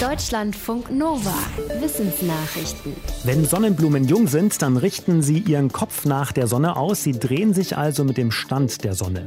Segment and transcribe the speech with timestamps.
[0.00, 1.32] Deutschlandfunk Nova.
[1.80, 2.92] Wissensnachrichten.
[3.24, 7.02] Wenn Sonnenblumen jung sind, dann richten sie ihren Kopf nach der Sonne aus.
[7.02, 9.24] Sie drehen sich also mit dem Stand der Sonne.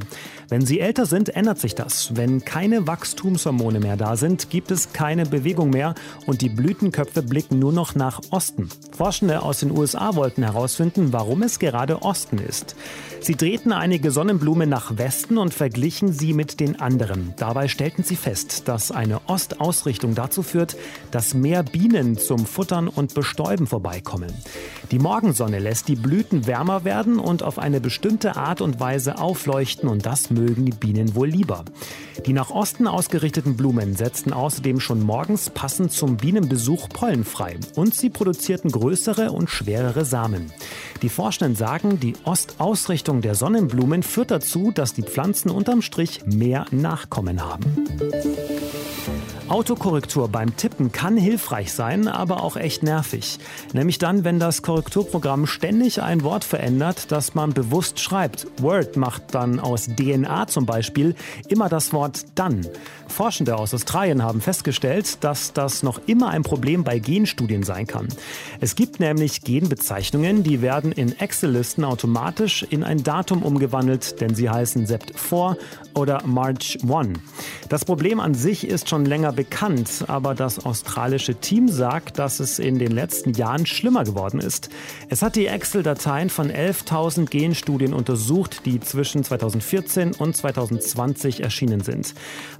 [0.48, 2.14] Wenn sie älter sind, ändert sich das.
[2.14, 5.96] Wenn keine Wachstumshormone mehr da sind, gibt es keine Bewegung mehr
[6.26, 8.68] und die Blütenköpfe blicken nur noch nach Osten.
[8.96, 12.76] Forschende aus den USA wollten herausfinden, warum es gerade Osten ist.
[13.22, 17.34] Sie drehten einige Sonnenblumen nach Westen und verglichen sie mit den anderen.
[17.36, 20.59] Dabei stellten sie fest, dass eine Ostausrichtung dazu führt,
[21.10, 24.32] dass mehr Bienen zum Futtern und Bestäuben vorbeikommen.
[24.90, 29.88] Die Morgensonne lässt die Blüten wärmer werden und auf eine bestimmte Art und Weise aufleuchten
[29.88, 31.64] und das mögen die Bienen wohl lieber.
[32.26, 37.94] Die nach Osten ausgerichteten Blumen setzten außerdem schon morgens passend zum Bienenbesuch Pollen frei und
[37.94, 40.52] sie produzierten größere und schwerere Samen.
[41.02, 46.66] Die Forschenden sagen, die Ostausrichtung der Sonnenblumen führt dazu, dass die Pflanzen unterm Strich mehr
[46.70, 47.64] Nachkommen haben.
[49.50, 53.40] Autokorrektur beim Tippen kann hilfreich sein, aber auch echt nervig.
[53.72, 58.46] Nämlich dann, wenn das Korrekturprogramm ständig ein Wort verändert, das man bewusst schreibt.
[58.60, 61.16] Word macht dann aus DNA zum Beispiel
[61.48, 62.64] immer das Wort dann.
[63.08, 68.06] Forschende aus Australien haben festgestellt, dass das noch immer ein Problem bei Genstudien sein kann.
[68.60, 74.48] Es gibt nämlich Genbezeichnungen, die werden in Excel-Listen automatisch in ein Datum umgewandelt, denn sie
[74.48, 75.56] heißen Sept 4
[75.94, 77.18] oder March 1.
[77.68, 82.58] Das Problem an sich ist schon länger bekannt, aber das australische Team sagt, dass es
[82.58, 84.68] in den letzten Jahren schlimmer geworden ist.
[85.08, 92.14] Es hat die Excel-Dateien von 11.000 Genstudien untersucht, die zwischen 2014 und 2020 erschienen sind.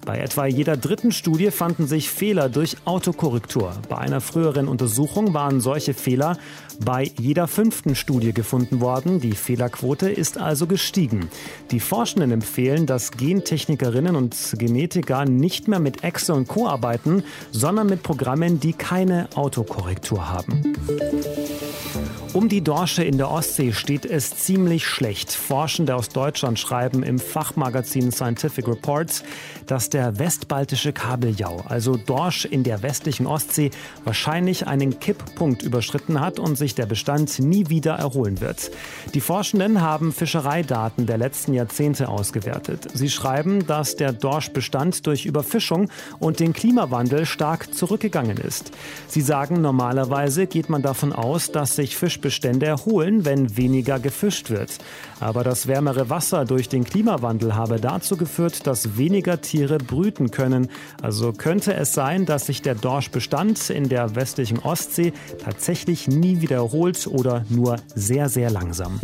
[0.06, 3.74] Bei etwa jeder dritten Studie fanden sich Fehler durch Autokorrektur.
[3.90, 6.38] Bei einer früheren Untersuchung waren solche Fehler
[6.82, 9.20] bei jeder fünften Studie gefunden worden.
[9.20, 11.28] Die Fehlerquote ist also gestiegen.
[11.70, 17.88] Die Forschenden empfehlen, dass Gentechnikerinnen und Genetiker nicht mehr mit Excel und Co arbeiten, sondern
[17.88, 20.74] mit Programmen, die keine Autokorrektur haben.
[22.32, 25.32] Um die Dorsche in der Ostsee steht es ziemlich schlecht.
[25.32, 29.24] Forschende aus Deutschland schreiben im Fachmagazin Scientific Reports,
[29.66, 33.70] dass der westbaltische Kabeljau, also Dorsch in der westlichen Ostsee,
[34.04, 38.70] wahrscheinlich einen Kipppunkt überschritten hat und sich der Bestand nie wieder erholen wird.
[39.12, 42.86] Die Forschenden haben Fischereidaten der letzten Jahrzehnte ausgewertet.
[42.94, 45.90] Sie schreiben, dass der Dorschbestand durch Überfischung
[46.20, 48.70] und den Klimawandel stark zurückgegangen ist.
[49.08, 54.50] Sie sagen, normalerweise geht man davon aus, dass sich Fisch Fischbestände erholen, wenn weniger gefischt
[54.50, 54.76] wird.
[55.20, 60.68] Aber das wärmere Wasser durch den Klimawandel habe dazu geführt, dass weniger Tiere brüten können.
[61.00, 67.06] Also könnte es sein, dass sich der Dorschbestand in der westlichen Ostsee tatsächlich nie wiederholt
[67.06, 69.00] oder nur sehr, sehr langsam.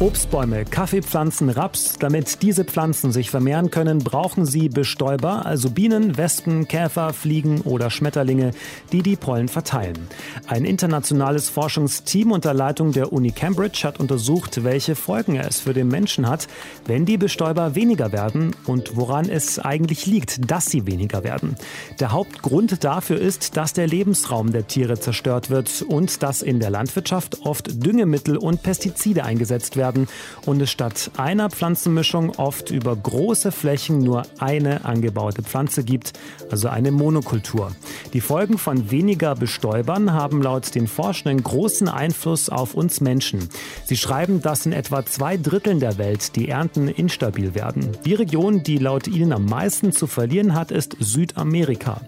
[0.00, 1.98] Obstbäume, Kaffeepflanzen, Raps.
[1.98, 7.90] Damit diese Pflanzen sich vermehren können, brauchen sie Bestäuber, also Bienen, Wespen, Käfer, Fliegen oder
[7.90, 8.52] Schmetterlinge,
[8.92, 10.08] die die Pollen verteilen.
[10.46, 15.88] Ein internationales Forschungsteam unter Leitung der Uni Cambridge hat untersucht, welche Folgen es für den
[15.88, 16.48] Menschen hat,
[16.86, 21.56] wenn die Bestäuber weniger werden und woran es eigentlich liegt, dass sie weniger werden.
[22.00, 26.70] Der Hauptgrund dafür ist, dass der Lebensraum der Tiere zerstört wird und dass in der
[26.70, 30.08] Landwirtschaft oft Düngemittel und Pestizide eingesetzt werden werden
[30.46, 36.12] und es statt einer Pflanzenmischung oft über große Flächen nur eine angebaute Pflanze gibt,
[36.50, 37.72] also eine Monokultur.
[38.12, 43.48] Die Folgen von weniger Bestäubern haben laut den Forschenden großen Einfluss auf uns Menschen.
[43.84, 47.96] Sie schreiben, dass in etwa zwei Dritteln der Welt die Ernten instabil werden.
[48.04, 52.00] Die Region, die laut ihnen am meisten zu verlieren hat, ist Südamerika.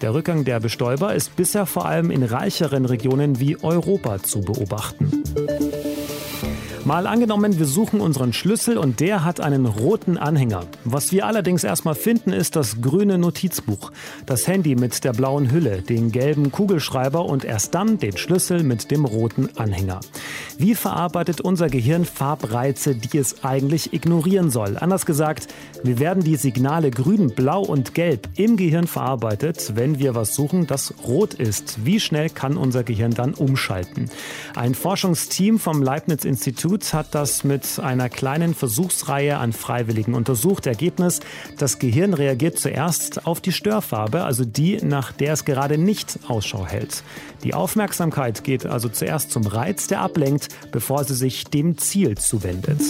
[0.00, 5.24] Der Rückgang der Bestäuber ist bisher vor allem in reicheren Regionen wie Europa zu beobachten.
[6.84, 10.66] Mal angenommen, wir suchen unseren Schlüssel und der hat einen roten Anhänger.
[10.84, 13.90] Was wir allerdings erstmal finden, ist das grüne Notizbuch,
[14.26, 18.90] das Handy mit der blauen Hülle, den gelben Kugelschreiber und erst dann den Schlüssel mit
[18.90, 20.00] dem roten Anhänger.
[20.58, 24.76] Wie verarbeitet unser Gehirn Farbreize, die es eigentlich ignorieren soll?
[24.76, 25.48] Anders gesagt,
[25.82, 30.66] wir werden die Signale grün, blau und gelb im Gehirn verarbeitet, wenn wir was suchen,
[30.66, 31.86] das rot ist.
[31.86, 34.10] Wie schnell kann unser Gehirn dann umschalten?
[34.54, 40.66] Ein Forschungsteam vom Leibniz Institut Institut hat das mit einer kleinen Versuchsreihe an Freiwilligen untersucht.
[40.66, 41.20] Ergebnis,
[41.56, 46.66] das Gehirn reagiert zuerst auf die Störfarbe, also die, nach der es gerade nicht Ausschau
[46.66, 47.04] hält.
[47.44, 52.80] Die Aufmerksamkeit geht also zuerst zum Reiz, der ablenkt, bevor sie sich dem Ziel zuwendet.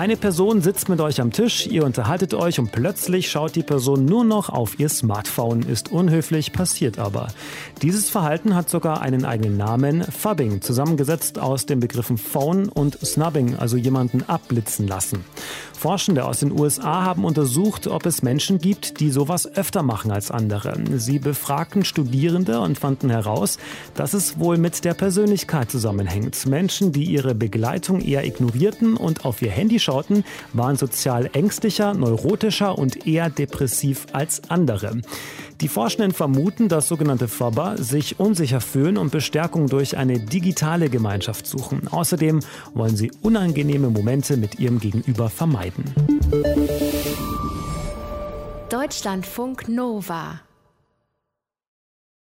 [0.00, 4.06] Eine Person sitzt mit euch am Tisch, ihr unterhaltet euch und plötzlich schaut die Person
[4.06, 5.60] nur noch auf ihr Smartphone.
[5.60, 7.28] Ist unhöflich, passiert aber.
[7.82, 13.56] Dieses Verhalten hat sogar einen eigenen Namen, Fubbing, zusammengesetzt aus den Begriffen Phone und Snubbing,
[13.56, 15.22] also jemanden abblitzen lassen.
[15.74, 20.30] Forschende aus den USA haben untersucht, ob es Menschen gibt, die sowas öfter machen als
[20.30, 20.78] andere.
[20.96, 23.58] Sie befragten Studierende und fanden heraus,
[23.94, 26.46] dass es wohl mit der Persönlichkeit zusammenhängt.
[26.46, 29.89] Menschen, die ihre Begleitung eher ignorierten und auf ihr Handy schauten,
[30.52, 35.00] waren sozial ängstlicher, neurotischer und eher depressiv als andere.
[35.60, 41.46] Die Forschenden vermuten, dass sogenannte Fobber sich unsicher fühlen und Bestärkung durch eine digitale Gemeinschaft
[41.46, 41.86] suchen.
[41.88, 42.40] Außerdem
[42.72, 45.84] wollen sie unangenehme Momente mit ihrem Gegenüber vermeiden.
[48.70, 50.40] Deutschlandfunk Nova